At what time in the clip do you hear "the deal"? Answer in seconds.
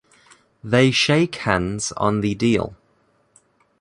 2.21-2.75